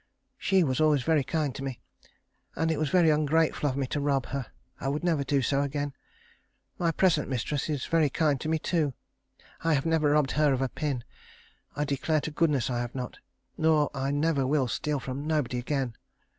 [0.39, 1.79] She was always very kind to me,
[2.55, 4.47] and it was very ungrateful of me to rob her.
[4.79, 5.93] I would never do so again.
[6.79, 8.95] My present mistress is very kind to me, too.
[9.63, 11.03] I have never robbed her of a pin.
[11.75, 13.19] I declare to goodness I have not,
[13.59, 15.95] nor I never will steal from anybody again.